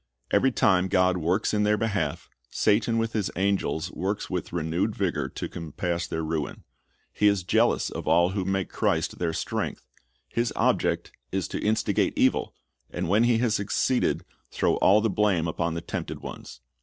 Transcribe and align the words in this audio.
Every 0.31 0.51
time 0.51 0.87
God 0.87 1.17
works 1.17 1.53
in 1.53 1.61
their 1.61 1.77
behalf, 1.77 2.27
Satan 2.49 2.97
with 2.97 3.13
his 3.13 3.29
angels 3.35 3.91
works 3.91 4.31
with 4.31 4.51
renewed 4.51 4.95
vigor 4.95 5.29
to 5.29 5.47
compass 5.47 6.07
their 6.07 6.23
ruin. 6.23 6.63
He 7.13 7.27
is 7.27 7.43
jealous 7.43 7.91
of 7.91 8.07
all 8.07 8.29
who 8.29 8.43
make 8.43 8.69
Christ 8.71 9.19
their 9.19 9.31
strength. 9.31 9.85
His 10.27 10.51
object 10.55 11.11
is 11.31 11.47
to 11.49 11.61
instigate 11.63 12.17
evil, 12.17 12.55
and 12.89 13.09
when 13.09 13.25
he 13.25 13.37
has 13.45 13.53
succeeded, 13.53 14.25
throw 14.49 14.77
all 14.77 15.01
the 15.01 15.09
blame 15.11 15.47
upon 15.47 15.75
the 15.75 15.81
tempted 15.81 16.19
ones. 16.21 16.61